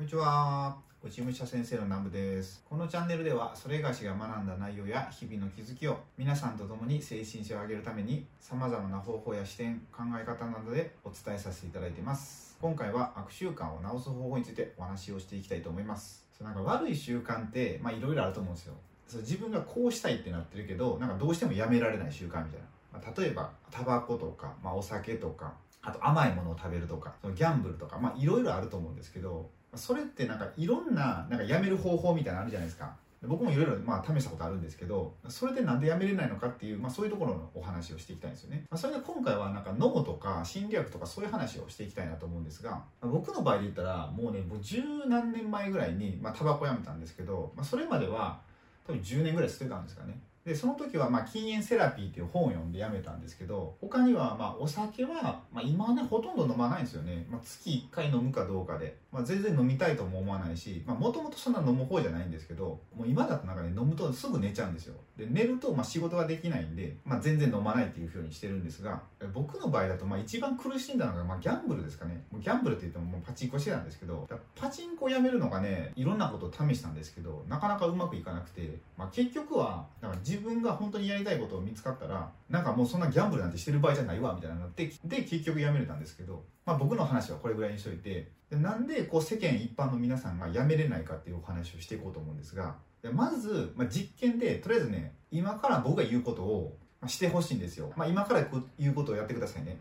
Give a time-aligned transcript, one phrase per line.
[0.00, 0.78] こんにちは。
[1.04, 2.64] 内務者先生の南部です。
[2.66, 12.56] このチャンネルでは、それがしが学んだ内容や日々の気づきを皆さんと共に精神性を上げるために様々な方法や視点、考え方などでお伝えさせていただいています。
[12.62, 16.24] 今回は悪習慣を直す方法についてお話をしていきたいと思います。
[16.32, 18.74] そうなんか悪い習慣って、まあいろいろあると思うんですよ。
[19.06, 22.66] そう自分がこうしたいってなってるけど、なんかどうしてもやめられない習慣みたいな。
[22.90, 32.94] まあ、例えば、タバコとか、まあ、お酒とか、あと甘いものを食べるとか、そのギャンブルとか、まあいろいろあると思うんですけど、それってなんかいろんな、なんかやめる方法みたいなのあるじゃないですか。
[33.22, 38.64] 僕もいろいろまあ試したことあるんですけど、それでなんでやめれないのかっていう、まあそういうところのお話をしていきたいんですよね。
[38.70, 48.40] まあ、それで今回はなんか脳とか心理学とかそういう話をしていきたいなと思うんですが、僕の場合で言ったらもうね、もう十何年前ぐらいに、まあタバコやめたんですけど、まあそれまでは
[48.86, 50.18] 多分10年ぐらい吸ってたんですかね。
[50.44, 64.94] でその時はまあ禁煙セラピーっていう本を読んでやめたんですけど他にはまあお酒は、まあ、今はねほとんど飲まないんですよね、まあ、月1回飲むかどうかで、まあ、全然飲みたいとも思わないしもともとそんな飲む方じゃないんですけどもう今だとなんかね飲むとすぐ寝ちゃうんですよ。
[65.16, 69.02] で寝るとまあ仕事ができないんで、まあ、全然飲まないっていうふうにしてるんですが
[69.34, 72.24] 僕の場合だとまあ一番苦しんだのがまあギャンブルですかね。
[72.32, 98.46] ギャンブルって言ってももうパチンコしてたんですけどパチンコやめるのがねいろんなことを試したんですけどなかなかうまくいかなくて、まあ、結局はなんか自分が本当にやりたいことを見つかったらなんかもうそんなギャンブルなんてしてる場合じゃないわみたいなのってで結局やめれたんですけど、まあ、僕の話はこれぐらいにしといてでなんでこう世間一般の皆さんがやめれないかっていうお話をしていこうと思うんですがでまず、まあ、実験でとりあえずね今から僕が言うことをしてほしいんですよ、まあ、今から
[98.78, 99.78] 言うことをやってくださいね。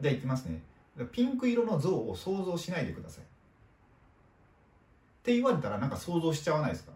[0.00, 0.60] じゃあいきますね。
[1.12, 3.24] ピンク色の像を想像しないでください。
[3.24, 3.26] っ
[5.22, 6.92] て言われたらなんか想像しちゃわないですか？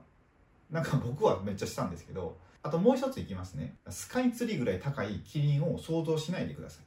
[0.71, 3.77] なんか僕はめっちゃしたんですけどあともう一ついきますね。
[3.89, 6.85] スカイツリーぐらい高いキリンを想像しないでください。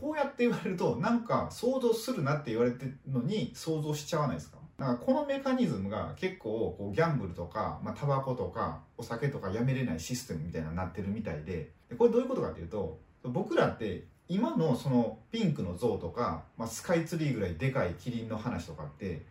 [0.00, 4.56] こうやって言われるとなんか想像するなって言われてるのに想像しちゃわないですか？
[4.78, 19.24] なんかこのメカニズムが結構こうギャンブルとか、まあ、タバコとかお酒とかやめれないシステムみたいなになってるみたいでこれどういうことかっていうと僕らって今のそのピンクの像とか、まあ、スカイツリーぐらいでかいキリンの話とかって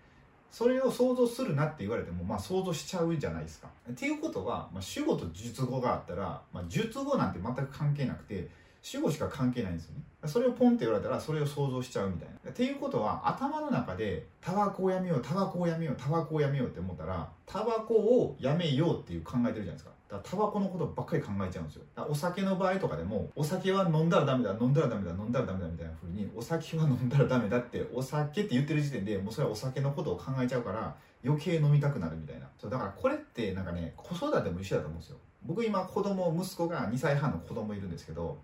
[0.55, 3.67] それを想像するなって言われても、まあ、想像しちゃうじゃないですか。
[3.91, 8.47] っていうことは、まあ、主語と述語があったら、まあ、述語なんて全く関係なくて
[8.81, 10.03] 主語しか関係ないんですよね。
[10.25, 12.51] それをポンって言われたらそれを想像しちゃうみたいな。
[12.51, 19.91] っていうことは頭の中でタバコをやめようタバコをやめようタバコをやめようって思ったらタバコをやめようっていう考えてるじゃないですか。
[20.09, 21.83] だタバコのことばっかり考えちゃうんですよ。
[22.07, 30.95] お酒の場合とかでも、お酒は飲んだらダメだ、飲んだらダメだ、飲んだらダメだみたいな風に、お酒は飲んだらダメだって、お酒って言ってる時点でもうそれはお酒のことを考えちゃうから、
[31.25, 32.47] 余計飲みたくなるみたいな。
[32.59, 35.17] そうだからこれってなんかね、子育ても一緒だと思うんですよ。
[35.43, 38.37] 僕今子供、息子が2歳半の子供いるんですけど、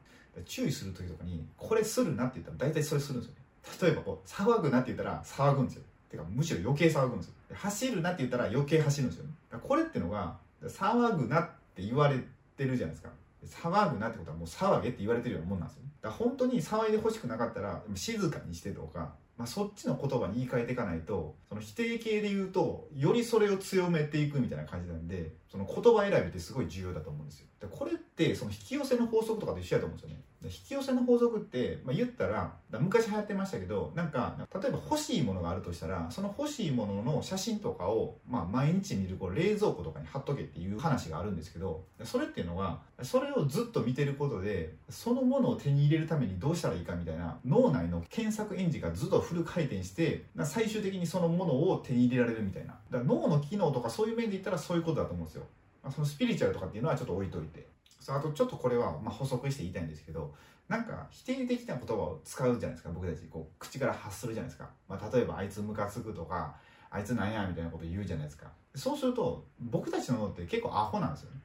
[0.46, 3.42] 注意する時とかに、これするなって言ったら大体それするんですよね。
[3.82, 5.84] 例えばこう、騒ぐなって言ったら騒ぐんですよ。
[6.10, 7.34] てかむしろ余計騒ぐんですよ。
[7.54, 9.26] 走るなって言ったら余計走るんですよ。
[9.60, 12.18] これってのが、騒ぐなって言われ
[12.58, 13.10] てるじゃないですか。
[13.46, 15.90] 騒ぐなってことはもう騒げって言われてるようなもんなんですよね。
[16.02, 27.48] だから本当に騒いでほしくなかったら静かにしてとか、まあ、そっちの言葉に言い換えていかないと、その否定形で言うと、よりそれを強めていくみたいな感じなんで、その言葉選びってすごい重要だと思うんですよ。
[27.60, 30.24] でこれって、その引き寄せの法則とかと一緒やと思うんですよね。
[30.44, 52.80] 引き寄せの法則って、まあ、言ったら、昔流行ってましたけど、なんか、例えば欲しいものがあるとしたら、その欲しいものの写真とかを、まあ、毎日見るこう冷蔵庫とかに貼っとけっていう話があるんですけど、それっていうのは、それをずっと見てることで、そのものを手に入れるためにどうしたらいいかみたいな、脳内の検索エンジンがずっとフル回転して、最終的にそのものを手に入れられるみたいな。
[52.90, 55.44] だから脳の機能とかそういう面で言ったらそういうことだと思うんですよ。
[55.90, 57.68] そのスピリチュアルとかっていうのはちょっと置いといて。
[58.02, 60.34] そうあとちょっとこれはまあ補足して言いたいんですけど、
[60.68, 63.26] なんか否定的な言葉を使うじゃないですか、僕たち。
[63.28, 64.70] こう口から発するじゃないですか。
[64.90, 66.56] まあ、例えばあいつムカつくとか、
[66.90, 68.48] あいつなんやみたいなこと言うじゃないですか。
[68.76, 71.40] そうすると、僕たちの脳って結構アホなんですよね。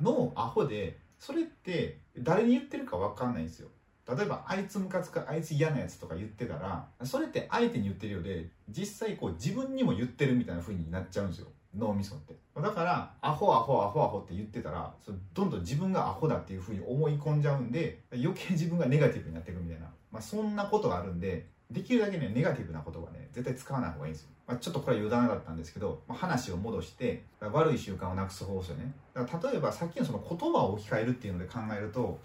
[0.00, 3.68] 脳アホで、それって誰に言ってるか分かんないんですよ。
[4.06, 11.48] 例えば、あいつムカつく、あいつ嫌なやつとか言ってたら、それって相手に言ってるようで、実際こう自分にも言ってるみたいな風になっちゃうんですよ。
[11.76, 12.34] 脳みそって。
[12.54, 19.86] だから、アホアホアホアホって言ってたら、そどんどん自分がアホだっていう風に思い込んじゃうんで、余計自分がネガティブになっていくみたいな。
[20.10, 24.28] まあそんなことがあるんで、できるだけね、ネガティブな言葉ね、絶対使わない方がいいんですよ。
[24.46, 28.92] まあ、ちょっとこれは余談だったんですけど、まあ、話を戻して、悪い習慣をなくす方法ですよね。
[29.14, 32.18] 例えばさっきのその言葉を置き換えるっていうので考えると、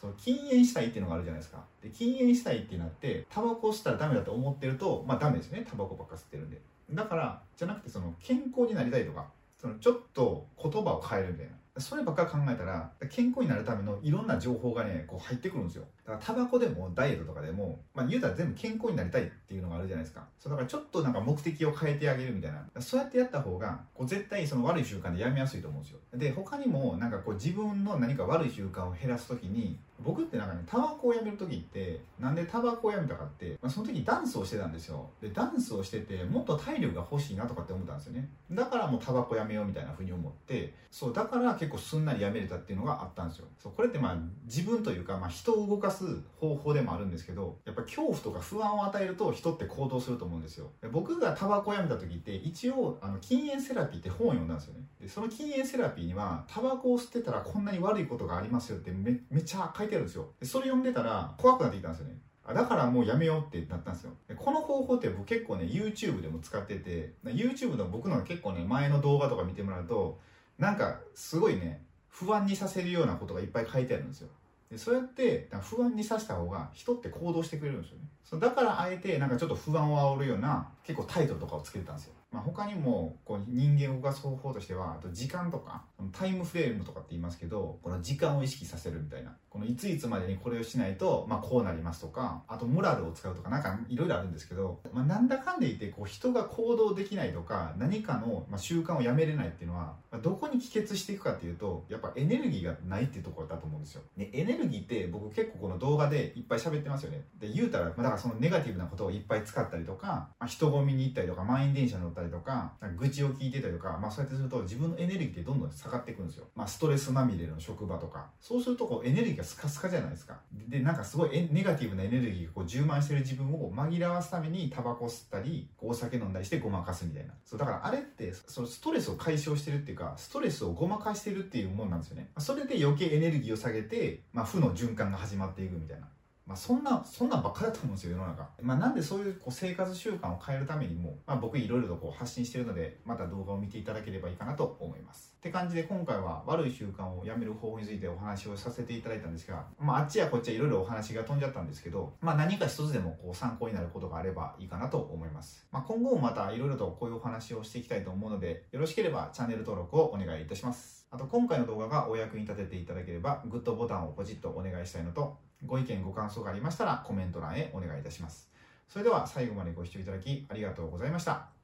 [0.00, 1.62] その禁煙したいっていうのがあるじゃないですか。
[1.82, 5.66] で、禁煙したいってなって、タバコを吸ったらダメだと思ってると、まあダメですね。
[5.68, 6.60] タバコばっか吸ってるんで。
[6.92, 9.26] だから、じゃなくてその健康になりたいとか、
[9.58, 11.52] そのちょっと言葉を変えるみたいな。
[11.78, 15.84] そればっか考えたら健康になるためのいろんな情報がねこう入ってくるんですよ。
[16.04, 20.26] だからタバコでもダイエットとかでも、まあ、言うたら全部健康になりたいっていうのがあるじゃないですか。
[20.38, 22.80] そうだからちょっとなんか目的を変えてあげるみたいな。
[22.80, 26.00] そうやってやった方がこう絶対その悪い習慣でやめやすいと思うんですよ。
[26.14, 35.08] で他にもなんかこう自分の何か悪い習慣を減らす時に僕ってなんかねタバコをやめる時ってなんでタバコをやめたかって、まあ、その時ダンスをしてたんですよ。
[35.20, 38.28] でダンスをしててもっと体力が欲しいなとかって思ったんですよね。
[38.50, 43.46] だからもうタバコやめようみたいなふうに思ってそうだから結構すんなりやめれたっていうのがあったんですよ。
[43.58, 46.04] そうこれってまあ自分というか、まあ、人を動かす
[46.40, 50.70] 方法でもあるんですけどやっぱ恐怖とか不安を与えると人って行動すると思うんですよ。
[50.90, 54.80] 僕がタバコをやめた時って一応あの禁煙セラピーって本を読んだんですよね。
[55.00, 60.28] でその禁煙セラピーにはタバコを吸ってたらこんなに悪いことがありますよってめめっちゃ書いてあるんですよ。
[60.42, 62.14] それ読んでたら怖くなってきたんですよね。
[62.46, 64.12] だからもうやめようってなったんですよ。
[64.36, 70.18] この方法って僕結構ね YouTube でも使ってて YouTube の僕の結構ね前の動画とか見てもらうと
[70.58, 74.28] なんかすごいね不安にさせるようなことがいっぱい書いてあるんですよ。
[74.70, 78.04] でそうやって不安にさせた方が人って行動してくれるんですよね。
[78.24, 82.14] そだからあえてなんかちょっと不安を煽るような結構タイトとかをつけてたんですよ。
[82.32, 85.82] まあ、他にもこう人間を動かす方法としてはあと時間とか
[86.12, 89.36] タイムフレームとかって言いますけどこの時間を意識させるみたいな。
[89.50, 107.24] このいついつまでにこれをしないと、まあ、こうなりますとかあとモラルを使うとかなんかいろいろあるんですけど、まあ、なんだかんで言ってこう人が行動できないとか何かの、習慣をやめれないっていうのは、まあ、どこに帰結していくかっていうとやっぱエネルギーがないっていうところだと思うんですよ、ね、エネルギーって僕結構この動画でいっぱい喋ってますよね。
[107.40, 118.26] で言うたら、まあ、だからそのネガティブなことをいっぱい使ったりとか、まあ、人混みに行ったりとか満員電車に乗ったりたりとか愚痴を聞いてたりとか、まあ、そうやってすると自分のエネルギーってどんどん下がっていくんですよ、まあ、ストレスまみれの職場とか。
[118.40, 120.40] そうするとこうエネルギーがスカスカじゃないですか。
[120.68, 127.32] でなんかすごいネガティブなエネルギーがこう充満してる自分を紛らわすためにタバコ吸ったりお酒飲んだりしてごまかすみたいな。
[127.44, 132.30] そうだからあれってそのストレスを解消してるっていうかストレスをごまかしてるっていうもんなんですよね。
[132.38, 136.08] それで余計エネルギーを下げて、まあ、負の循環が始まっていくみたいな。
[136.50, 138.48] まあ、そんな、そんなんばっかだと思うんですよ、世の中。
[138.60, 145.32] まあ、なんでそういうこう生活習慣を変えるためにも、まあ、僕いろいろとこう発信してるので、また動画を見ていただければいいかなと思います。
[145.38, 155.68] って感じで今回は悪い習慣をやめる方法についてお話をさせていただいたんですが、まあ、あっちやこっちやいろいろお話が飛んじゃったんですけど、まあ、何か一つでもこう参考になることがあればいいかなと思います。
[155.70, 161.06] まあ、今後もまたいろいろとこういうお話をしていきたいと思うので、よろしければチャンネル登録をお願いいたします。
[161.12, 168.50] あと今回の動画がお役に立てていただければ、グッドボタンをポチッとお願いしたいのと、ご意見ご感想がありましたらコメント欄へお願いいたします。
[168.88, 171.59] それでは最後までご視聴いただきありがとうございました。